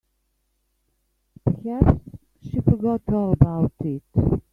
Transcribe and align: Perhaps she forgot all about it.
Perhaps 1.45 2.01
she 2.41 2.59
forgot 2.61 3.01
all 3.13 3.33
about 3.33 3.71
it. 3.81 4.01